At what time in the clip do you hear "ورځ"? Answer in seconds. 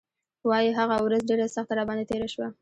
1.05-1.21